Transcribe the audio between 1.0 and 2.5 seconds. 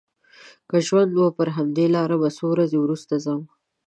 و پر همدې لاره به څو